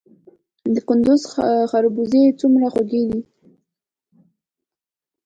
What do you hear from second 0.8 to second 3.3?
کندز خربوزې څومره خوږې دي؟